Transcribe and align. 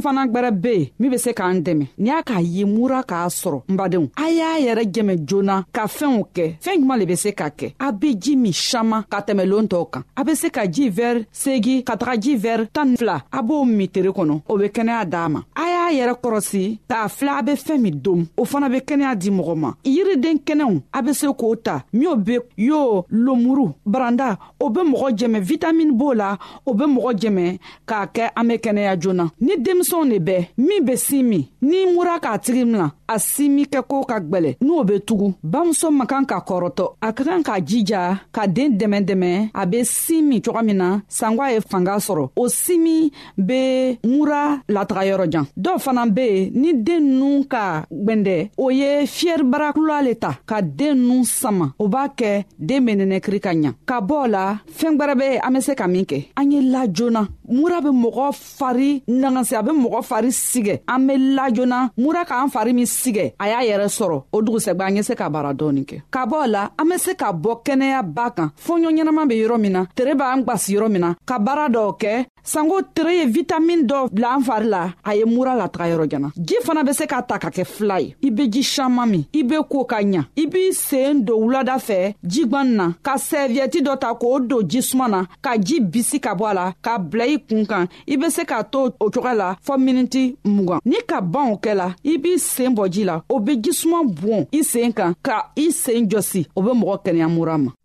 fɛn 0.00 0.02
fana 0.06 0.26
gwɛrɛ 0.26 0.50
be 0.62 0.68
yen 0.74 0.88
min 0.98 1.10
be 1.10 1.18
se 1.18 1.32
k'an 1.32 1.60
dɛmɛ 1.64 1.86
ni 1.98 2.08
y'a 2.10 2.22
k'a 2.22 2.40
ye 2.40 2.64
mura 2.64 3.02
k'a 3.02 3.26
sɔrɔ 3.28 3.62
n 3.70 3.76
badenw 3.76 4.10
a 4.16 4.28
y'a 4.30 4.58
yɛrɛ 4.60 4.82
jɛmɛ 4.92 5.14
joona 5.26 5.64
ka 5.74 5.86
fɛɛnw 5.86 6.24
kɛ 6.34 6.44
fɛɛn 6.60 6.80
juman 6.80 6.98
le 6.98 7.06
be 7.06 7.14
se 7.16 7.32
ka 7.32 7.48
kɛ 7.50 7.74
a 7.80 7.92
be 7.92 8.14
ji 8.14 8.36
min 8.36 8.52
saman 8.52 9.04
ka 9.10 9.20
tɛmɛ 9.20 9.44
loon 9.48 9.66
tɔw 9.68 9.90
kan 9.90 10.02
a 10.16 10.24
be 10.24 10.34
se 10.34 10.48
ka 10.50 10.66
ji 10.66 10.90
vɛri 10.90 11.26
segi 11.32 11.84
ka 11.84 11.96
taga 11.96 12.16
ji 12.20 12.36
vɛri 12.36 12.68
tan 12.72 12.96
fila 12.96 13.24
a 13.32 13.42
b'o 13.42 13.64
min 13.66 13.88
tere 13.88 14.10
kɔnɔ 14.12 14.42
o 14.48 14.56
be 14.58 14.66
kɛnɛya 14.68 15.04
d'a 15.08 15.28
ma 15.28 15.40
a 15.56 15.64
k'a 15.88 15.92
yɛrɛ 15.94 16.14
kɔrɔsi 16.22 16.80
k'a 16.88 17.08
fila 17.08 17.38
a 17.38 17.42
be 17.42 17.52
fɛɛn 17.52 17.80
min 17.80 18.00
dom 18.02 18.26
o 18.36 18.44
fana 18.44 18.68
be 18.70 18.78
kɛnɛya 18.80 19.16
di 19.16 19.30
mɔgɔ 19.30 19.54
ma 19.56 19.72
yiriden 19.84 20.38
kɛnɛw 20.46 20.82
a 20.92 21.02
be 21.02 21.12
se 21.12 21.26
k'o 21.26 21.56
ta 21.62 21.84
minw 21.92 22.14
be 22.16 22.38
y'o 22.58 23.04
lomuru 23.10 23.72
baranda 23.86 24.38
o 24.60 24.68
be 24.68 24.80
mɔgɔ 24.82 25.16
jɛmɛ 25.18 25.40
vitamini 25.40 25.92
b'o 25.92 26.14
la 26.16 26.36
o 26.66 26.74
be 26.74 26.84
mɔgɔ 26.84 27.12
jɛmɛ 27.20 27.58
k'a 27.86 28.06
kɛ 28.12 28.30
an 28.36 28.44
be 28.48 28.54
kɛnɛya 28.58 29.00
joona 29.00 29.30
ni 29.40 29.56
denmisɛnw 29.58 30.10
de 30.10 30.18
bɛ 30.32 30.48
min 30.58 30.84
be 30.84 30.96
sin 30.96 31.22
min 31.28 31.48
n'i 31.62 31.92
mura 31.94 32.20
k'a 32.20 32.38
tigi 32.44 32.64
mina 32.66 32.94
a 33.10 33.16
simi 33.18 33.62
kɛko 33.72 33.98
ka 34.10 34.16
gwɛlɛ 34.28 34.50
n'o 34.66 34.78
be 34.88 34.94
tugu 35.06 35.28
bamuso 35.52 35.88
man 35.96 36.06
kan 36.10 36.24
ka 36.30 36.36
kɔrɔtɔ 36.48 36.84
a 37.00 37.08
ka 37.16 37.22
kan 37.26 37.42
k'a 37.46 37.56
jija 37.68 38.02
ka 38.34 38.42
deen 38.54 38.72
dɛmɛ 38.80 38.98
dɛmɛ 39.08 39.32
a 39.54 39.62
be 39.70 39.80
sin 39.84 40.22
min 40.28 40.40
coga 40.44 40.62
min 40.68 40.76
na 40.82 40.88
sangwa 41.18 41.44
ye 41.52 41.58
fanga 41.70 41.94
sɔrɔ 42.06 42.26
o 42.36 42.44
simi 42.48 43.10
be 43.48 43.62
mura 44.10 44.42
lataga 44.74 45.02
yɔrɔ 45.10 45.26
jan 45.32 45.46
dɔw 45.64 45.76
fana 45.84 46.02
be 46.14 46.20
yen 46.28 46.50
ni 46.60 46.72
deen 46.86 47.04
nu 47.18 47.44
ka 47.52 47.86
gwɛndɛ 48.04 48.50
o 48.58 48.68
ye 48.70 48.90
fiyɛribarakula 49.16 49.96
le 50.04 50.14
ta 50.14 50.30
ka 50.50 50.60
deen 50.62 50.96
nu 51.08 51.24
sama 51.24 51.74
o 51.78 51.88
b'a 51.88 52.08
kɛ 52.16 52.44
deen 52.68 52.84
be 52.84 52.92
nɛnɛkiri 52.94 53.40
ka 53.44 53.50
ɲa 53.62 53.72
ka 53.86 54.00
bɔ 54.00 54.14
o 54.24 54.26
la 54.26 54.58
fɛɛn 54.78 54.96
gwɛrɛ 55.00 55.14
be 55.18 55.38
an 55.46 55.52
be 55.54 55.60
se 55.60 55.74
ka 55.74 55.86
min 55.88 56.04
kɛ 56.04 56.28
an 56.36 56.52
ye 56.52 56.60
la 56.60 56.86
joona 56.86 57.26
mura 57.48 57.80
be 57.80 57.88
mɔgɔ 57.90 58.28
fari 58.58 58.90
nagasi 59.20 59.54
a 59.58 59.62
be 59.66 59.70
mɔgɔ 59.72 60.00
fari 60.08 60.28
sigɛ 60.50 60.74
an 60.86 60.98
be 61.06 61.12
lajoona 61.36 61.90
mura 61.96 62.24
k'an 62.24 62.48
fari 62.52 62.72
min 62.74 62.86
sigɛ 62.86 63.32
a 63.38 63.44
y'a 63.48 63.62
yɛrɛ 63.68 63.88
sɔrɔ 63.98 64.22
o 64.36 64.42
dugusɛgwɛ 64.42 64.86
an 64.88 64.96
ye 64.96 65.02
se 65.02 65.14
ka 65.14 65.28
baara 65.28 65.52
dɔɔni 65.54 65.84
kɛ 65.88 66.02
ka 66.10 66.26
bɔ 66.26 66.46
la 66.46 66.68
an 66.78 66.84
be 66.88 66.98
se 66.98 67.14
ka 67.14 67.32
bɔ 67.32 67.62
kɛnɛya 67.64 68.02
baa 68.14 68.30
kan 68.30 68.50
fɔɲɔ 68.56 68.90
ɲɛnaman 68.92 69.28
be 69.28 69.34
yɔrɔ 69.36 69.60
min 69.60 69.72
na 69.72 69.84
tere 69.96 70.14
b'an 70.14 70.44
gwasi 70.44 70.74
yɔrɔ 70.76 70.88
min 70.90 71.00
na 71.00 71.14
ka 71.26 71.38
baara 71.38 71.68
dɔw 71.72 71.96
kɛ 71.98 72.26
Sango 72.48 72.80
treye 72.94 73.26
vitamin 73.26 73.82
do 73.86 74.06
la 74.16 74.30
anvar 74.38 74.64
la, 74.64 74.94
aye 75.04 75.24
mura 75.28 75.52
la 75.54 75.66
traye 75.68 75.92
rojena. 75.96 76.30
Ji 76.34 76.56
fana 76.64 76.80
bese 76.82 77.04
kataka 77.04 77.50
ke 77.52 77.64
fly, 77.68 78.14
ibe 78.24 78.46
di 78.48 78.62
shamami, 78.64 79.26
ibe 79.36 79.58
koka 79.68 79.98
nyan, 80.02 80.24
ibe 80.34 80.62
sen 80.72 81.20
do 81.28 81.36
ula 81.36 81.60
da 81.64 81.76
fe, 81.78 82.14
di 82.22 82.46
gwan 82.48 82.70
nan, 82.78 82.94
ka 83.04 83.18
servieti 83.20 83.82
do 83.84 83.92
tako 84.00 84.30
o 84.38 84.40
do 84.40 84.62
di 84.62 84.80
sumana, 84.80 85.26
ka 85.44 85.58
ji 85.60 85.76
bisi 85.80 86.20
kabwa 86.24 86.54
la, 86.56 86.64
ka 86.80 86.96
blei 86.98 87.36
kunkan, 87.38 87.84
ibe 88.06 88.30
se 88.32 88.46
kato 88.48 88.86
otokan 88.98 89.36
la, 89.36 89.50
fomininti 89.60 90.24
mungan. 90.46 90.80
Ni 90.86 91.02
kaban 91.06 91.52
oke 91.52 91.76
la, 91.76 91.90
ibe 92.02 92.38
sen 92.38 92.72
bodi 92.74 93.04
la, 93.04 93.20
obe 93.28 93.60
di 93.60 93.76
suman 93.76 94.08
bon, 94.08 94.48
i 94.56 94.64
sen 94.64 94.96
kan, 94.96 95.12
ka 95.20 95.50
i 95.54 95.68
sen 95.70 96.08
josi, 96.08 96.46
obe 96.56 96.72
mura 96.72 96.96
kene 97.04 97.20
ya 97.20 97.28
mura 97.28 97.58
man. 97.60 97.76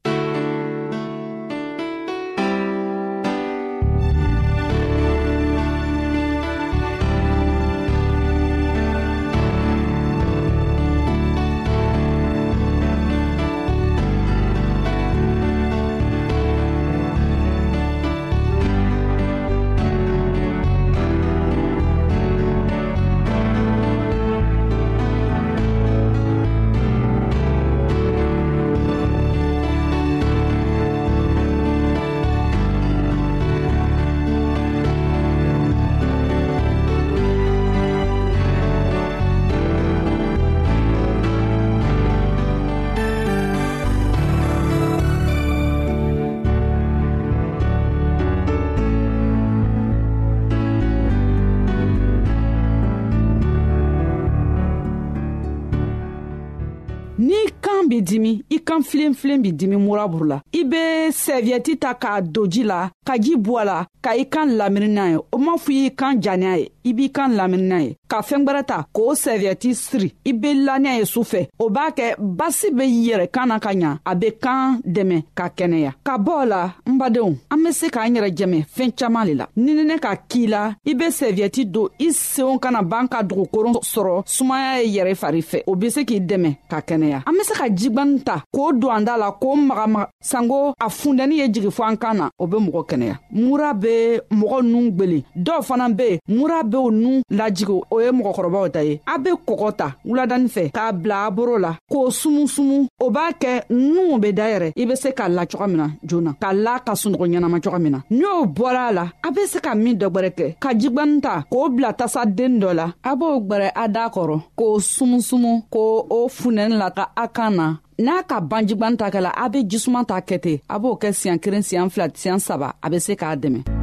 n'i 57.24 57.40
kan 57.64 57.88
b'i 57.88 58.02
dimi 58.02 58.32
i 58.50 58.60
kan 58.60 58.82
filenfilen 58.90 59.42
b'i 59.44 59.52
dimi 59.54 59.78
muraburu 59.86 60.26
la 60.32 60.38
i 60.52 60.64
be 60.66 60.82
sɛviyɛti 61.24 61.78
ta 61.80 61.94
k'a 62.02 62.22
don 62.22 62.50
ji 62.52 62.64
la 62.72 62.90
ka 63.08 63.16
ji 63.24 63.34
bɔ 63.46 63.54
a 63.62 63.64
la 63.70 63.78
ka 64.04 64.12
i 64.24 64.26
kan 64.34 64.52
lamini 64.60 64.92
ye 65.14 65.18
o 65.32 65.38
m'a 65.38 65.56
fɔ 65.64 65.72
y'i 65.74 65.92
kan 65.96 66.20
janiya 66.22 66.54
ye 66.60 66.68
i 66.90 66.94
b'i 66.94 67.08
kan 67.16 67.32
lamini 67.40 67.80
ye 67.86 67.96
ka 68.14 68.22
fɛɛn 68.22 68.44
gwɛrɛ 68.46 68.64
ta 68.68 68.76
k'o 68.94 69.14
sɛviyɛti 69.16 69.74
siri 69.74 70.10
i 70.24 70.32
be 70.34 70.50
laniya 70.54 71.00
ye 71.00 71.06
su 71.14 71.22
fɛ 71.24 71.48
o 71.58 71.70
b'a 71.72 71.90
kɛ 71.98 72.14
basi 72.20 72.70
be 72.70 72.84
yɛrɛ 72.86 73.28
kan 73.34 73.48
na 73.48 73.58
ka 73.60 73.72
ɲa 73.74 73.92
a 74.06 74.14
be 74.16 74.28
kan 74.40 74.78
dɛmɛ 74.86 75.18
ka 75.34 75.50
kɛnɛya 75.58 75.92
ka 76.04 76.18
bɔ 76.22 76.46
la 76.46 76.74
n 76.86 76.98
badenw 77.00 77.34
an 77.52 77.58
be 77.64 77.72
se 77.72 77.90
k'an 77.90 78.14
yɛrɛ 78.14 78.30
jɛmɛ 78.38 78.66
fɛɛn 78.70 78.92
caaman 78.98 79.28
le 79.28 79.34
la 79.34 79.48
nininɛ 79.58 79.98
ka 80.00 80.14
k'i 80.30 80.46
la 80.46 80.76
i 80.86 80.94
be 80.94 81.06
sɛviyɛti 81.06 81.66
don 81.72 81.88
i 82.00 82.12
seenw 82.14 82.60
kana 82.62 82.84
b'an 82.84 83.08
ka 83.10 83.24
dugukoron 83.24 83.74
sɔrɔ 83.82 84.22
sumaya 84.28 84.84
ye 84.84 84.94
yɛrɛ 85.00 85.16
fari 85.18 85.42
fɛ 85.42 85.64
o 85.68 85.74
be 85.76 85.90
se 85.90 86.06
k'i 86.06 86.20
dɛmɛ 86.22 86.56
ka 86.70 86.82
kɛnɛya 86.82 87.24
an 87.26 87.34
be 87.34 87.44
se 87.44 87.56
ka 87.56 87.64
jigwani 87.68 88.22
ta 88.24 88.44
k'o 88.54 88.74
don 88.80 88.92
an 88.96 89.02
da 89.06 89.16
la 89.18 89.32
k'o 89.42 89.56
magamaga 89.58 90.08
sanko 90.22 90.76
a 90.80 90.86
fundɛni 90.88 91.38
ye 91.42 91.48
jigi 91.50 91.72
fɔ 91.74 91.84
an 91.90 91.98
kan 91.98 92.14
na 92.18 92.30
o 92.38 92.46
be 92.46 92.58
mɔgɔ 92.58 92.82
kɛnɛya 92.90 93.18
mura 93.32 93.74
be 93.74 94.20
mɔgɔ 94.32 94.62
nuun 94.64 94.92
gwelen 94.96 95.24
dɔw 95.36 95.64
fana 95.66 95.90
be 95.98 96.20
yen 96.28 96.38
mura 96.38 96.62
b'o 96.64 96.92
nuun 96.92 97.24
lajigi 97.32 97.72
o 97.92 98.03
ye 98.04 98.12
mɔgɔkɔrɔbaw 98.12 98.66
ta 98.76 98.82
ye 98.88 99.00
a 99.14 99.18
be 99.20 99.32
kɔgɔ 99.48 99.70
ta 99.78 99.88
wuladani 100.06 100.48
fɛ 100.54 100.72
k'a 100.74 100.92
bila 100.94 101.26
a 101.28 101.32
boro 101.32 101.58
la 101.58 101.76
k'o 101.92 102.10
sumusumu 102.12 102.88
o 103.00 103.10
b'a 103.10 103.32
kɛ 103.42 103.64
nuw 103.70 104.20
be 104.20 104.32
dayɛrɛ 104.34 104.74
i 104.76 104.86
be 104.86 104.96
se 104.96 105.10
k'a 105.12 105.28
la 105.30 105.46
coga 105.46 105.68
min 105.68 105.78
na 105.78 105.88
joona 106.06 106.34
k'a 106.42 106.54
la 106.64 106.80
ka 106.80 106.94
sunɔgɔ 106.94 107.26
ɲɛnama 107.32 107.62
coga 107.64 107.80
min 107.80 107.92
na 107.92 108.00
ni 108.10 108.26
o 108.26 108.46
bɔra 108.46 108.90
a 108.90 108.92
la 108.94 109.10
a 109.26 109.32
be 109.32 109.42
se 109.48 109.60
ka 109.60 109.74
min 109.76 109.96
dɔ 109.98 110.08
gwɛrɛ 110.10 110.30
kɛ 110.36 110.56
ka 110.60 110.70
jigwani 110.74 111.22
ta 111.22 111.44
k'o 111.52 111.70
bila 111.76 111.94
tasaden 111.94 112.60
dɔ 112.62 112.74
la 112.76 112.94
a 113.04 113.16
b'o 113.16 113.40
gwɛrɛ 113.48 113.72
a 113.76 113.88
daa 113.88 114.10
kɔrɔ 114.10 114.40
k'o 114.58 114.80
sumusumu 114.80 115.54
k'o 115.72 116.06
o 116.10 116.28
funɛni 116.28 116.78
la 116.78 116.90
ka 116.92 117.12
a 117.16 117.28
kan 117.28 117.52
na 117.56 117.78
n'a 118.00 118.24
ka 118.28 118.40
ban 118.42 118.66
jigwani 118.68 118.98
ta 118.98 119.10
kɛla 119.10 119.32
a 119.36 119.50
be 119.50 119.64
jisuman 119.68 120.06
ta 120.06 120.20
kɛ 120.22 120.40
ten 120.42 120.60
a 120.70 120.80
b'o 120.80 120.96
kɛ 121.02 121.12
siɲan 121.14 121.40
kelen 121.40 121.62
siɲan 121.64 121.90
fila 121.92 122.08
siɲan 122.10 122.40
saba 122.40 122.74
a 122.82 122.90
be 122.90 123.00
se 123.00 123.16
k'a 123.16 123.36
dɛmɛ 123.38 123.83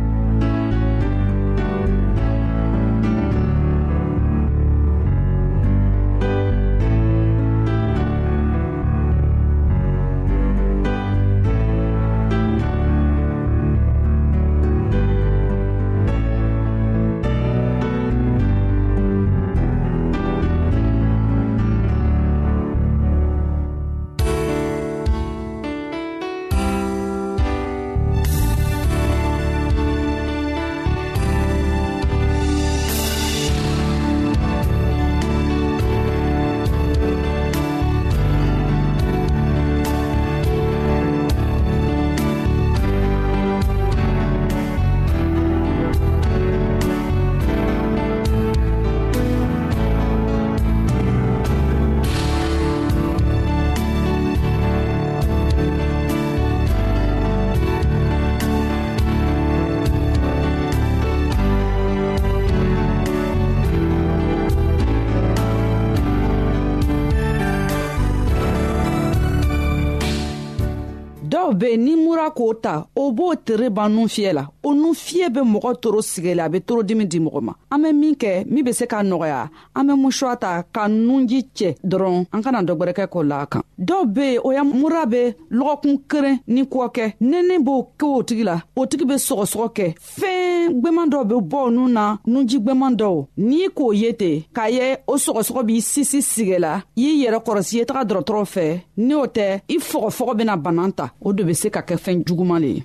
sera 72.30 72.30
k'o 72.30 72.54
ta 72.54 72.86
o 72.96 73.10
b'o 73.12 73.34
tere 73.44 73.70
ban 73.70 73.88
nun 73.92 74.08
fiyɛ 74.08 74.32
la 74.32 74.46
o 74.62 74.72
nun 74.74 74.94
fiyɛ 74.94 75.28
be 75.32 75.40
mɔgɔ 75.40 75.80
toro 75.82 76.00
sigɛ 76.00 76.34
la 76.36 76.44
a 76.44 76.48
be 76.48 76.60
torodimi 76.60 77.06
di 77.06 77.18
mɔgɔ 77.18 77.40
ma 77.42 77.52
an 77.70 77.82
be 77.82 77.92
min 77.92 78.14
kɛ 78.14 78.44
min 78.46 78.64
be 78.64 78.72
se 78.72 78.86
k'a 78.86 79.02
nɔgɔya 79.02 79.48
an 79.74 79.84
be 79.86 79.92
musuwa 79.94 80.36
ta 80.38 80.62
ka 80.72 80.86
nunji 80.88 81.44
cɛ 81.54 81.74
dɔrɔn 81.84 82.26
an 82.32 82.42
kana 82.42 82.62
dɔ 82.62 82.72
gwɛrɛkɛ 82.76 83.06
k'o 83.10 83.22
la 83.28 83.40
a 83.42 83.46
kan 83.46 83.62
dɔw 83.78 84.04
be 84.14 84.20
yen 84.26 84.40
o 84.44 84.50
ya 84.52 84.64
mura 84.64 85.06
be 85.06 85.34
lɔgɔkun 85.52 85.96
keren 86.08 86.38
ni 86.48 86.62
kɔ 86.62 86.88
kɛ 86.96 87.04
nɛnɛ 87.20 87.58
b'o 87.64 87.88
kɛ 87.98 88.06
o 88.18 88.22
tigi 88.22 88.44
la 88.44 88.60
o 88.76 88.86
tigi 88.86 89.04
be 89.08 89.14
sɔgɔsɔgɔ 89.14 89.68
kɛ 89.76 89.94
fɛɛn 90.18 90.72
gwɛman 90.82 91.10
dɔw 91.12 91.24
be 91.28 91.34
bɔ 91.34 91.58
o 91.66 91.70
nun 91.70 91.92
na 91.92 92.16
nunji 92.26 92.58
gwɛman 92.58 92.96
dɔw 92.96 93.26
n'i 93.38 93.68
k'o 93.74 93.92
ye 93.94 94.12
ten 94.14 94.42
k'a 94.54 94.70
ye 94.70 94.96
o 95.08 95.14
sɔgɔsɔgɔ 95.16 95.62
b'i 95.68 95.80
sisi 95.80 96.20
sigɛ 96.22 96.58
la 96.60 96.74
i 96.96 97.22
yɛrɛ 97.26 97.38
kɔrɔsi 97.44 97.74
ye 97.78 97.84
taga 97.84 98.04
dɔrɔtɔrɔ 98.04 98.44
fɛ 98.54 98.80
ni 98.98 99.14
o 99.14 99.26
tɛ 99.26 99.60
i 99.68 99.76
fɔgɔfɔgɔ 99.78 100.36
bena 100.36 100.56
banan 100.56 100.92
ta 100.92 101.10
o 101.22 101.32
de 101.32 101.42
be 101.44 101.54
se 101.54 101.70
ka 101.70 101.80
kɛ 101.80 101.96
fɛɛn 101.96 102.19
juguman 102.26 102.60
de 102.62 102.68
ye 102.68 102.84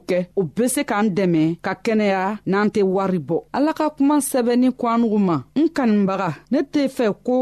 kɛ 0.09 0.17
o 0.35 0.41
be 0.55 0.65
se 0.75 0.81
k'an 0.89 1.07
dɛmɛ 1.17 1.43
ka 1.65 1.71
kɛnɛya 1.85 2.21
n'an 2.49 2.67
tɛ 2.73 2.81
wari 2.95 3.19
bɔ 3.29 3.37
ala 3.57 3.71
ka 3.77 3.85
kuma 3.97 4.15
sɛbɛnni 4.31 4.69
ko 4.79 4.83
an 4.93 4.99
nugu 5.01 5.19
ma 5.27 5.35
n 5.59 5.65
kanibaga 5.75 6.29
ne 6.51 6.59
tɛ 6.73 6.81
fɛ 6.97 7.05
ko 7.25 7.37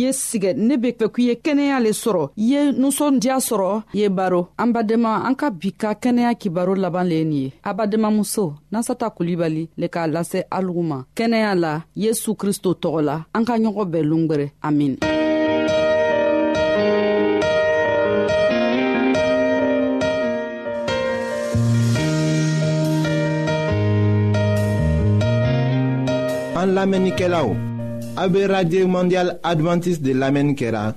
ye 0.00 0.08
sigɛ 0.12 0.50
ne 0.66 0.74
be 0.82 0.88
fɛ 0.98 1.06
k'i 1.14 1.24
ye 1.28 1.34
kɛnɛya 1.44 1.78
le 1.84 1.90
sɔrɔ 2.02 2.22
i 2.36 2.44
ye 2.52 2.58
nusɔndiya 2.80 3.36
sɔrɔ 3.48 3.82
ye 3.94 4.08
baro 4.08 4.48
an 4.58 4.72
badema 4.74 5.10
an 5.26 5.34
ka 5.34 5.50
bi 5.50 5.70
ka 5.72 5.94
kɛnɛya 6.02 6.38
kibaro 6.40 6.74
laban 6.76 7.04
le 7.08 7.14
ye 7.20 7.24
nin 7.24 7.32
ye 7.44 7.52
abademamuso 7.64 8.54
nasata 8.72 9.06
kulibali 9.16 9.68
le 9.80 9.86
k'a 9.88 10.06
lase 10.12 10.38
alugu 10.50 10.82
ma 10.82 11.02
kɛnɛya 11.16 11.52
la 11.58 11.82
yesu 11.94 12.34
kristo 12.34 12.70
tɔgɔ 12.82 13.00
la 13.08 13.24
an 13.34 13.44
ka 13.44 13.54
ɲɔgɔn 13.58 13.86
bɛɛ 13.92 14.02
longwɛrɛ 14.10 14.46
amin 14.62 14.96
An 26.62 26.74
lamenike 26.76 27.26
la 27.28 27.40
ou, 27.44 27.56
abe 28.16 28.44
Radye 28.46 28.84
Mondial 28.86 29.32
Adventist 29.42 29.98
de 30.00 30.12
lamenike 30.14 30.68
la, 30.70 30.92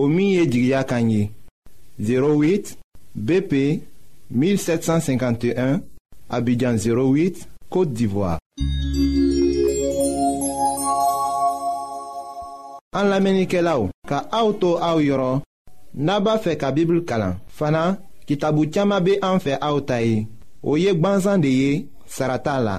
o 0.00 0.06
miye 0.08 0.46
di 0.48 0.62
gya 0.70 0.84
kanyi, 0.88 1.26
08 2.00 2.78
BP 3.14 3.52
1751, 4.30 5.82
abidjan 6.30 6.80
08, 6.80 7.42
Kote 7.68 7.92
d'Ivoire. 7.92 8.38
An 12.96 13.12
lamenike 13.12 13.60
la 13.60 13.74
ou, 13.82 13.90
ka 14.08 14.22
aoutou 14.32 14.78
aou 14.80 15.02
yoron, 15.04 15.42
naba 15.92 16.38
fe 16.40 16.54
ka 16.56 16.70
bibl 16.72 17.02
kalan, 17.04 17.36
fana 17.52 17.98
ki 18.24 18.40
tabu 18.40 18.64
tiyama 18.72 19.02
be 19.04 19.18
anfe 19.20 19.58
aoutayi, 19.60 20.24
o 20.64 20.78
yek 20.80 21.04
banzan 21.04 21.44
de 21.44 21.52
ye, 21.52 21.74
sarata 22.06 22.56
la. 22.64 22.78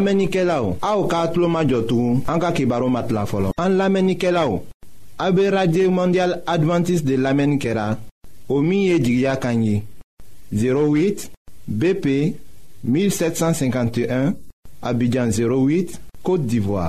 An 0.00 0.04
lamenike 0.06 0.42
la 0.48 0.62
ou, 0.64 0.78
a 0.80 0.94
ou 0.96 1.06
ka 1.12 1.26
atlo 1.26 1.44
majotou, 1.52 2.22
an 2.24 2.40
ka 2.40 2.54
ki 2.56 2.64
baro 2.64 2.86
mat 2.88 3.10
la 3.12 3.26
folo. 3.28 3.50
An 3.60 3.74
lamenike 3.76 4.30
la 4.32 4.46
ou, 4.48 4.62
a 5.20 5.26
be 5.30 5.44
radye 5.52 5.90
mondyal 5.92 6.38
Adventist 6.48 7.04
de 7.04 7.18
lamenikera, 7.20 7.98
o 8.48 8.62
miye 8.64 8.96
jigya 9.04 9.34
kanyi, 9.36 9.82
08 10.56 11.26
BP 11.68 12.32
1751, 12.82 14.32
abidjan 14.80 15.36
08, 15.36 15.98
Kote 16.24 16.48
Divoa. 16.48 16.88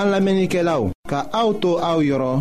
An 0.00 0.08
lamenike 0.08 0.64
la 0.64 0.78
ou, 0.86 0.94
ka 1.04 1.26
a 1.36 1.44
ou 1.44 1.52
to 1.60 1.76
a 1.84 1.92
ou 2.00 2.00
yoron, 2.08 2.40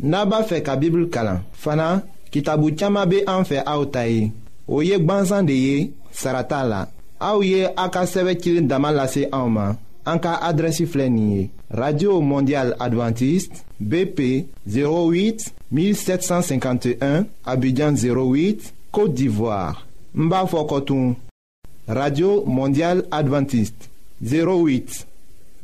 naba 0.00 0.40
fe 0.48 0.64
ka 0.64 0.80
bibil 0.80 1.10
kalan, 1.12 1.44
fana 1.52 1.98
ki 2.32 2.40
tabu 2.40 2.72
tchama 2.72 3.04
be 3.04 3.20
an 3.28 3.44
fe 3.44 3.60
a 3.66 3.76
ou 3.76 3.84
tayi. 3.92 4.30
o 4.68 4.80
ye 4.82 4.98
de 4.98 5.92
sarata 6.12 6.64
la 6.64 6.88
ye 7.42 7.66
a 7.76 7.88
ka 7.88 8.04
sɛbɛ 8.04 8.32
radio 11.70 12.20
mondial 12.20 12.74
adventiste 12.78 13.62
bp 13.80 14.46
08 14.66 15.52
1751 15.72 17.24
abidjan 17.46 17.94
08 17.94 18.74
côte 18.90 19.14
d'ivoire 19.14 19.86
n 20.14 20.30
radio 21.88 22.44
mondial 22.46 23.04
adventiste 23.10 23.88
08 24.22 25.06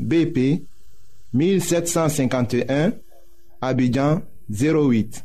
bp 0.00 0.62
1751 1.34 2.92
abidjan 3.60 4.22
08 4.50 5.24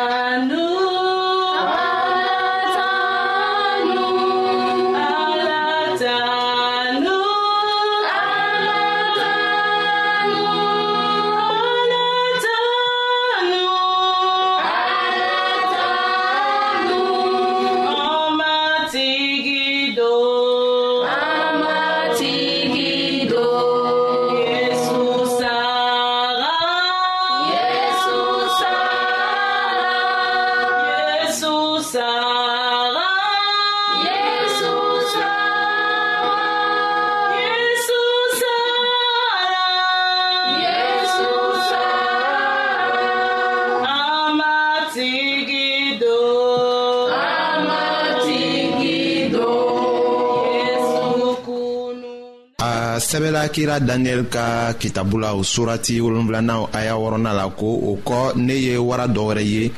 sɛbɛla 53.11 53.49
kira 53.49 53.77
daniyɛli 53.79 54.23
ka 54.29 54.73
kitabu 54.79 55.17
la 55.19 55.33
o 55.35 55.43
surati 55.43 55.99
wolonfilana 55.99 56.53
aya 56.71 56.95
wɔrɔna 56.95 57.33
la 57.33 57.45
ko 57.49 57.65
o 57.91 57.99
kɔ 58.07 58.35
ne 58.37 58.53
ye 58.55 58.77
wara 58.77 59.05
dɔ 59.07 59.21
wɛrɛ 59.29 59.43
ye 59.43 59.71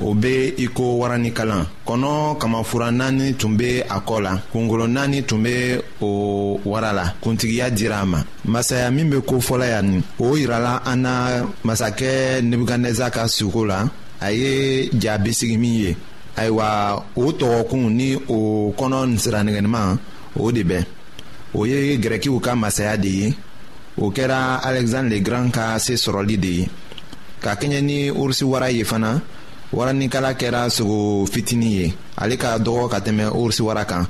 o 0.00 0.14
be 0.14 0.54
i 0.56 0.66
ko 0.68 0.82
warani 1.00 1.32
kalan 1.32 1.66
kɔnɔ 1.86 2.38
kamafura 2.38 2.92
naani 2.92 3.34
tun 3.36 3.56
be 3.56 3.80
a 3.82 3.98
kɔ 4.08 4.22
la 4.22 4.38
kungolo 4.52 4.86
naani 4.86 5.24
tun 5.26 5.42
be 5.42 5.80
o 6.00 6.60
wara 6.64 6.92
la 6.92 7.04
kuntigiya 7.20 7.66
dira 7.76 7.98
a 8.02 8.06
ma 8.06 8.18
masaya 8.46 8.88
min 8.92 9.10
be 9.10 9.16
kofɔla 9.26 9.66
yan 9.68 9.86
nin 9.90 10.02
o 10.20 10.36
yirala 10.36 10.80
an 10.86 10.96
na 11.02 11.10
masakɛ 11.64 12.40
nebukadnɛza 12.42 13.10
ka 13.10 13.26
suko 13.26 13.64
la 13.66 13.88
a 14.22 14.30
ye 14.30 14.88
ja 15.02 15.18
bisigi 15.18 15.58
min 15.58 15.74
ye 15.82 15.96
ayiwa 16.36 17.02
o 17.16 17.32
tɔgɔkun 17.32 17.90
ni 17.90 18.14
o 18.28 18.72
kɔnɔ 18.78 19.08
nin 19.08 19.18
siranigɛnima 19.18 19.98
o 20.38 20.52
de 20.52 20.62
bɛn 20.62 20.84
o 21.54 21.64
ye 21.66 21.96
gɛrɛkiw 21.96 22.38
ka 22.40 22.54
masaya 22.54 22.96
de 22.96 23.08
ye 23.08 23.34
o 23.96 24.10
kɛra 24.10 24.60
alexandre 24.62 25.16
le 25.16 25.20
grand 25.22 25.50
ka 25.52 25.78
se 25.78 25.94
de 26.38 26.48
ye 26.48 26.68
ka 27.40 27.54
kɛɲɛ 27.54 27.80
ni 27.82 28.10
urusi 28.10 28.44
wara 28.44 28.68
ye 28.70 28.84
fana 28.84 29.20
waranikala 29.72 30.34
kɛra 30.36 30.68
sogo 30.68 31.26
fitini 31.26 31.68
ye 31.78 31.94
ale 32.16 32.36
ka 32.36 32.58
dɔgɔ 32.58 32.88
ka 32.90 32.98
tɛmɛ 33.00 33.32
urusi 33.32 33.62
wara 33.62 33.84
kan 33.84 34.06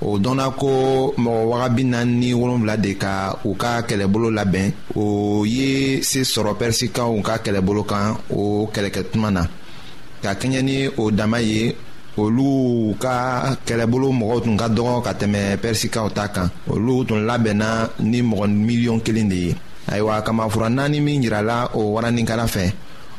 o 0.00 0.18
dɔnna 0.18 0.54
ko 0.56 1.12
mɔgɔ 1.18 1.44
wagabi 1.50 1.84
naani 1.84 2.14
ni 2.16 2.32
wolonfila 2.32 2.76
de 2.80 2.94
ka 2.96 3.36
u 3.44 3.54
ka 3.54 3.82
kɛlɛbolo 3.82 4.30
labɛn 4.32 4.72
o 4.96 5.44
ye 5.44 6.02
se 6.02 6.20
sɔrɔ 6.24 6.56
pɛrisikaw 6.56 7.12
ka 7.22 7.36
kɛlɛbolo 7.38 7.84
kan 7.86 8.16
o 8.30 8.66
kɛlɛkɛtuma 8.72 9.30
na 9.32 9.42
ka 10.22 10.32
kɛɲɛ 10.32 10.62
ni 10.64 10.88
o 10.96 11.10
dama 11.10 11.40
ye 11.40 11.74
olu 12.22 12.92
ka 13.02 13.14
kɛlɛbolo 13.66 14.08
mɔgɔw 14.18 14.38
tun 14.44 14.56
ka 14.60 14.66
dɔgɔ 14.76 14.96
ka 15.06 15.12
tɛmɛ 15.20 15.40
pɛrisikaw 15.62 16.06
ta 16.16 16.24
kan 16.34 16.48
olu 16.72 16.92
tun 17.08 17.20
labɛnna 17.28 17.68
ni 18.10 18.18
mɔgɔ 18.30 18.46
miliyɔn 18.66 18.98
kelen 19.04 19.28
de 19.32 19.38
ye 19.46 19.52
ayiwa 19.92 20.14
kamafura 20.26 20.68
naani 20.68 20.98
min 21.06 21.22
yirala 21.24 21.56
o 21.78 21.80
waranikala 21.94 22.46
fɛ 22.54 22.64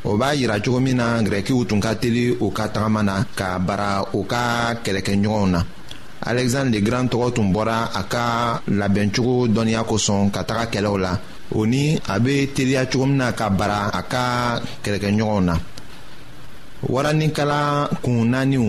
o 0.04 0.16
b'a 0.20 0.34
yira 0.40 0.56
cogo 0.64 0.78
min 0.82 0.96
na 1.00 1.06
gɛrɛkiw 1.24 1.60
tun 1.68 1.80
ka 1.80 1.90
teli 2.00 2.24
u 2.44 2.46
ka 2.56 2.64
tagama 2.74 3.00
na 3.08 3.14
ka 3.38 3.46
bara 3.66 3.88
u 4.18 4.20
ka 4.32 4.40
kɛlɛkɛɲɔgɔnw 4.84 5.46
na 5.54 5.60
alɛgizandre 6.28 6.72
le 6.74 6.78
grand 6.86 7.08
tɔgɔ 7.10 7.26
tun 7.36 7.48
bɔra 7.54 7.78
a 8.00 8.02
ka 8.12 8.24
labɛncogo 8.68 9.46
dɔnniya 9.54 9.82
kosɔn 9.90 10.30
ka 10.34 10.40
taga 10.48 10.64
kɛlɛw 10.72 10.96
la 11.04 11.12
o 11.54 11.64
ni 11.66 11.98
a 12.12 12.14
be 12.20 12.46
teliya 12.54 12.86
cogo 12.90 13.06
min 13.06 13.16
na 13.22 13.32
ka 13.32 13.48
bara 13.50 13.90
a 13.94 14.02
ka 14.12 14.22
kɛlɛkɛɲɔgɔnw 14.84 15.42
na 15.48 15.54
waranikala 16.94 17.60
kun 18.02 18.30
naaniw 18.32 18.68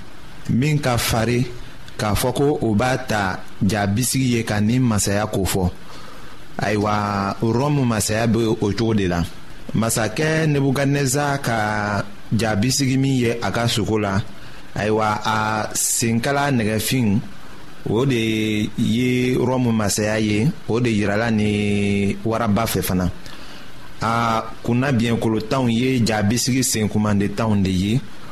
min 0.49 0.79
ka 0.81 0.97
farin 0.97 1.45
k'a 1.99 2.15
fɔ 2.17 2.29
ko 2.37 2.45
o 2.67 2.73
b'a 2.79 2.97
ta 3.09 3.37
jaabisigi 3.61 4.33
ye 4.37 4.41
ka 4.43 4.57
nin 4.61 4.81
masaya 4.81 5.25
kofɔ 5.27 5.65
ayiwa 6.57 6.93
rɔmu 7.41 7.83
masaya 7.85 8.27
be 8.27 8.39
o 8.47 8.55
cogo 8.55 8.93
de 8.97 9.05
la 9.07 9.21
masakɛ 9.79 10.47
nebukadneza 10.51 11.37
ka 11.45 11.57
jaabisigi 12.33 12.97
min 12.97 13.13
ye 13.23 13.31
a 13.41 13.49
ka 13.55 13.63
sogo 13.67 13.97
la 14.01 14.13
ayiwa 14.75 15.09
a 15.25 15.37
senkala 15.73 16.49
nɛgɛfin 16.51 17.19
o 17.89 18.05
de 18.05 18.69
ye 18.77 19.35
rɔmu 19.37 19.71
masaya 19.73 20.17
ye 20.19 20.47
o 20.69 20.79
de 20.79 20.89
yirala 20.89 21.29
ni 21.31 22.15
waraba 22.25 22.63
fɛ 22.65 22.81
fana 22.81 23.09
a 24.01 24.41
kunna 24.63 24.91
biɲɛkolotanw 24.91 25.67
ye 25.71 25.99
jaabisigi 26.07 26.63
senkumandentanw 26.63 27.61
de 27.63 27.69
ye 27.71 28.01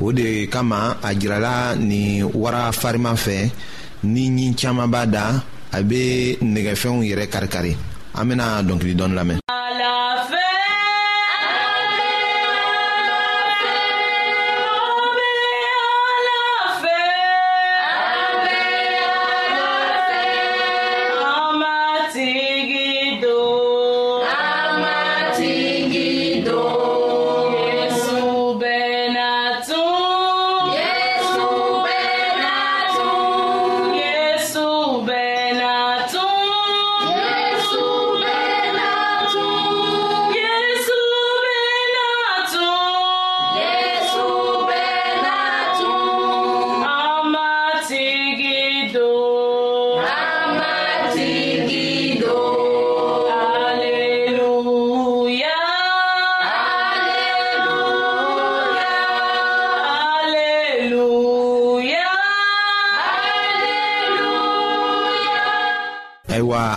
o 0.00 0.12
de 0.12 0.48
kama 0.48 0.96
a 1.02 1.12
ni 1.12 2.24
nin 2.24 2.30
wara 2.34 2.72
fariman 2.72 3.16
ni 4.04 4.24
ɲi 4.34 4.46
caaman 4.60 4.88
b'a 4.92 5.02
da 5.14 5.24
a 5.76 5.82
be 5.88 6.02
nɛgɛfɛnw 6.52 7.04
yɛrɛ 7.08 7.24
karikari 7.32 7.72
an 8.18 8.24
bena 8.28 8.46
dɔnkili 8.66 8.94
dɔni 8.96 9.40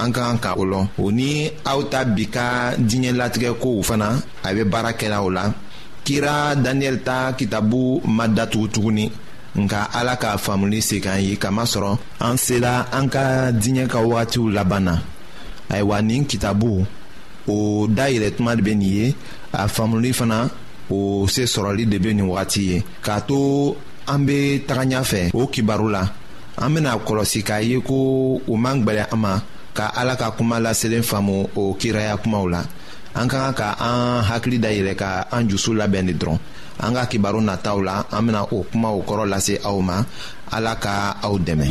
an 0.00 0.10
ka 0.16 0.20
kan 0.32 0.38
ka 0.44 0.50
o 0.62 0.64
lɔn 0.72 0.84
o 1.04 1.04
ni 1.18 1.30
aw 1.70 1.78
ta 1.92 2.00
bi 2.16 2.24
ka 2.36 2.46
diɲɛlatigɛ 2.88 3.48
fana 3.88 4.08
a 4.46 4.48
bɛ 4.56 4.62
baara 4.72 4.90
kɛla 5.00 5.18
o 5.26 5.28
la 5.36 5.44
kira 6.06 6.34
daniyɛli 6.64 7.00
ta 7.08 7.16
kitabu 7.38 7.80
ma 8.16 8.24
datugu 8.36 8.66
tuguni 8.74 9.04
nka 9.62 9.78
ala 9.98 10.14
ka 10.22 10.30
faamuli 10.44 10.80
se 10.88 10.96
k'an 11.04 11.20
ye 11.26 11.34
kamasɔrɔ 11.42 11.90
an 12.26 12.36
sela 12.44 12.72
an 12.98 13.06
ka 13.14 13.24
diɲɛ 13.62 13.84
ka 13.92 13.98
wagatiw 14.10 14.46
laban 14.56 14.84
na 14.88 14.94
ayiwa 15.72 15.96
nin 16.08 16.22
kitabu 16.30 16.70
o 17.54 17.56
dayɛlɛ 17.98 18.28
tuma 18.36 18.56
de 18.56 18.62
bɛ 18.66 18.72
nin 18.78 18.88
ye 18.98 19.14
a 19.52 19.64
faamuli 19.74 20.10
fana 20.18 20.38
o 20.90 20.98
se 21.34 21.42
sɔrɔli 21.52 21.84
de 21.92 21.98
bɛ 22.04 22.10
nin 22.16 22.26
wagati 22.32 22.60
ye 22.70 22.76
k'a 23.04 23.20
to 23.28 23.36
an 24.12 24.20
bɛ 24.26 24.64
taga 24.66 24.82
ɲɛfɛ 24.90 25.20
o 25.34 25.46
kibaru 25.52 25.88
la 25.96 26.02
an 26.56 26.68
bɛna 26.74 26.90
kɔlɔsi 27.06 27.40
k'a 27.48 27.60
ye 27.68 27.76
ko 27.88 27.96
o 28.50 28.56
man 28.56 28.80
gbɛlɛ 28.84 29.04
an 29.12 29.18
ma 29.20 29.32
ka 29.80 29.88
ala 29.96 30.12
ka 30.12 30.28
kuma 30.36 30.60
laselen 30.60 31.00
faamu 31.00 31.48
o 31.56 31.72
kiraya 31.80 32.12
kumaw 32.20 32.44
la 32.52 32.60
an 33.16 33.24
ka 33.32 33.48
kan 33.48 33.56
ka 33.56 33.68
an 33.80 34.20
hakili 34.28 34.60
dayɛlɛ 34.60 34.94
ka 35.02 35.10
an 35.32 35.48
jusu 35.48 35.72
labɛn 35.72 36.04
de 36.08 36.12
dɔrɔn 36.20 36.38
an 36.84 36.92
ka 36.96 37.02
kibaru 37.10 37.40
nataw 37.40 37.78
la 37.88 37.94
an 38.12 38.22
bena 38.28 38.40
o 38.56 38.58
kumaw 38.70 38.96
kɔrɔ 39.08 39.24
lase 39.32 39.54
aw 39.64 39.78
ma 39.80 39.96
ala 40.52 40.74
ka 40.84 41.16
aw 41.24 41.34
dɛmɛ 41.46 41.66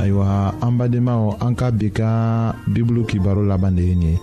ayiwa 0.00 0.28
an 0.64 0.72
badenmaw 0.80 1.22
an 1.44 1.52
ka 1.60 1.66
bi 1.78 1.88
ka 1.98 2.08
bibulu 2.72 3.02
kibaro 3.10 3.42
laban 3.44 3.74
de 3.76 3.84
ye 3.90 3.96
nin 4.00 4.12
ye 4.16 4.22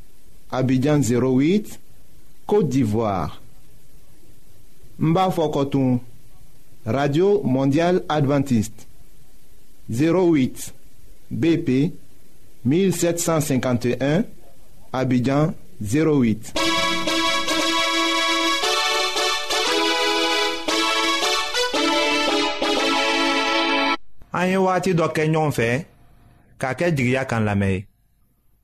Abidjan 0.51 0.99
08, 0.99 1.79
Côte 2.45 2.67
d'Ivoire. 2.67 3.41
Mba 4.99 5.31
Fokotoun, 5.31 5.99
Radio 6.85 7.41
Mondiale 7.43 8.03
Adventiste. 8.09 8.85
08, 9.89 10.73
BP 11.31 11.93
1751, 12.65 14.23
Abidjan 14.91 15.53
08. 15.81 16.53
an 24.41 24.45
ye 24.49 24.57
wagati 24.63 24.91
dɔ 24.97 25.05
kɛ 25.15 25.23
ɲɔgɔn 25.31 25.51
fɛ 25.57 25.69
k'a 26.59 26.71
kɛ 26.77 26.85
jigiya 26.95 27.23
kan 27.29 27.43
lamɛn 27.45 27.71
ye 27.73 27.79